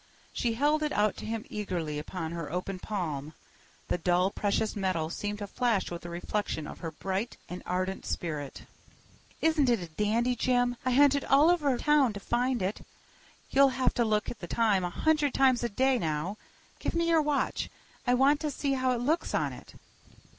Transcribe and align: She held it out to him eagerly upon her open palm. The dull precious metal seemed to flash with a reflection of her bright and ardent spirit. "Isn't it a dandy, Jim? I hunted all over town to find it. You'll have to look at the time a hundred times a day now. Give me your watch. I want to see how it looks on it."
She 0.33 0.53
held 0.55 0.81
it 0.81 0.91
out 0.93 1.15
to 1.17 1.27
him 1.27 1.45
eagerly 1.47 1.99
upon 1.99 2.31
her 2.31 2.51
open 2.51 2.79
palm. 2.79 3.33
The 3.87 3.99
dull 3.99 4.31
precious 4.31 4.75
metal 4.75 5.11
seemed 5.11 5.37
to 5.37 5.45
flash 5.45 5.91
with 5.91 6.03
a 6.03 6.09
reflection 6.09 6.65
of 6.65 6.79
her 6.79 6.89
bright 6.89 7.37
and 7.47 7.61
ardent 7.67 8.07
spirit. 8.07 8.63
"Isn't 9.41 9.69
it 9.69 9.79
a 9.79 9.85
dandy, 9.85 10.35
Jim? 10.35 10.75
I 10.83 10.89
hunted 10.89 11.23
all 11.25 11.51
over 11.51 11.77
town 11.77 12.13
to 12.13 12.19
find 12.19 12.63
it. 12.63 12.83
You'll 13.51 13.69
have 13.77 13.93
to 13.93 14.03
look 14.03 14.31
at 14.31 14.39
the 14.39 14.47
time 14.47 14.83
a 14.83 14.89
hundred 14.89 15.35
times 15.35 15.63
a 15.63 15.69
day 15.69 15.99
now. 15.99 16.37
Give 16.79 16.95
me 16.95 17.07
your 17.07 17.21
watch. 17.21 17.69
I 18.07 18.15
want 18.15 18.39
to 18.39 18.49
see 18.49 18.73
how 18.73 18.93
it 18.93 19.01
looks 19.01 19.35
on 19.35 19.53
it." 19.53 19.75